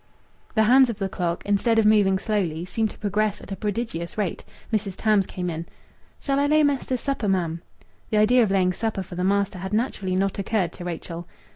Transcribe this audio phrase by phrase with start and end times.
[0.55, 4.17] The hands of the clock, instead of moving slowly, seemed to progress at a prodigious
[4.17, 4.43] rate.
[4.73, 4.95] Mrs.
[4.97, 5.67] Tams came in
[6.19, 7.61] "Shall I lay mester's supper, ma'am?"
[8.09, 11.27] The idea of laying supper for the master had naturally not occurred to Rachel.